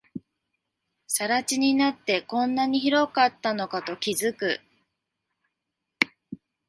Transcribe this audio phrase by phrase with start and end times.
[1.07, 4.59] 更地になって、こんなに広かったのかと気づく